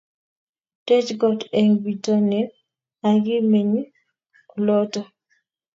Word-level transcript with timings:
Tech 0.85 1.07
kot 1.21 1.39
eng 1.59 1.71
bitonin 1.83 2.47
akimeny 3.09 3.73
oloto 4.55 5.01